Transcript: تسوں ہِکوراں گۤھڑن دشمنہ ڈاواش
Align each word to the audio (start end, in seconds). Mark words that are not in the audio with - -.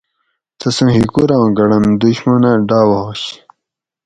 تسوں 0.59 0.89
ہِکوراں 0.95 1.45
گۤھڑن 1.57 1.85
دشمنہ 2.01 2.51
ڈاواش 2.67 3.21